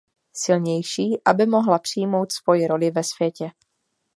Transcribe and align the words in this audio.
Silnější, 0.33 1.21
aby 1.25 1.45
mohla 1.45 1.79
přijmout 1.79 2.31
svoji 2.31 2.67
roli 2.67 2.91
ve 2.91 3.03
světě. 3.03 3.51